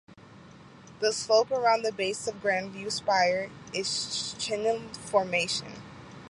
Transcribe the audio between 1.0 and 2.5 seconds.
slope around the base of